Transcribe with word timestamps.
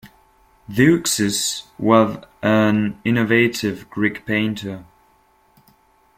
Zeuxis 0.71 1.65
was 1.77 2.23
an 2.41 2.99
innovative 3.05 3.87
Greek 3.91 4.25
painter. 4.25 4.83